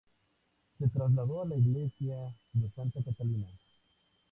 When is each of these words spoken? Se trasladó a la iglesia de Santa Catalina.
Se 0.79 0.87
trasladó 0.89 1.43
a 1.43 1.45
la 1.45 1.55
iglesia 1.55 2.35
de 2.53 2.71
Santa 2.71 3.03
Catalina. 3.03 3.51